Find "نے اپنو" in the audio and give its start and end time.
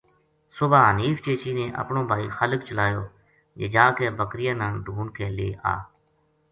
1.59-2.01